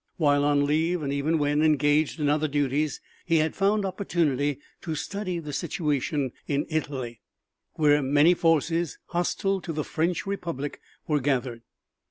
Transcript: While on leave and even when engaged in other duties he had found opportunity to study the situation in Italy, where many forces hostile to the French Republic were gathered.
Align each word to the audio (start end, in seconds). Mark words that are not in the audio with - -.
While 0.17 0.43
on 0.45 0.65
leave 0.65 1.03
and 1.03 1.13
even 1.13 1.37
when 1.37 1.61
engaged 1.61 2.19
in 2.19 2.27
other 2.27 2.47
duties 2.47 2.99
he 3.23 3.37
had 3.37 3.55
found 3.55 3.85
opportunity 3.85 4.57
to 4.81 4.95
study 4.95 5.37
the 5.37 5.53
situation 5.53 6.31
in 6.47 6.65
Italy, 6.69 7.21
where 7.73 8.01
many 8.01 8.33
forces 8.33 8.97
hostile 9.09 9.61
to 9.61 9.71
the 9.71 9.83
French 9.83 10.25
Republic 10.25 10.81
were 11.05 11.19
gathered. 11.19 11.61